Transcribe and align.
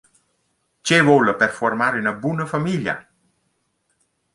Che 0.87 0.97
voula 1.09 1.33
per 1.41 1.51
fuormar 1.59 1.93
üna 2.01 2.17
buna 2.25 2.45
famiglia? 2.57 2.95